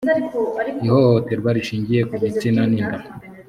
ihohoterwa 0.85 1.49
rishingiye 1.57 2.01
ku 2.09 2.15
gitsina 2.23 2.61
n 2.71 2.73
inda 2.79 2.99